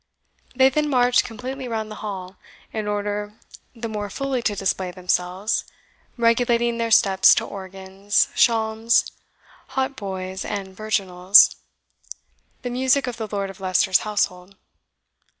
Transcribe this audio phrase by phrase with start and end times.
[0.55, 2.35] They then marched completely round the hall,
[2.73, 3.33] in order
[3.75, 5.63] the more fully to display themselves,
[6.17, 9.11] regulating their steps to organs, shalms,
[9.77, 11.55] hautboys, and virginals,
[12.63, 14.55] the music of the Lord Leicester's household.